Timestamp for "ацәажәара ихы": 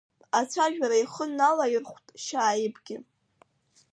0.39-1.25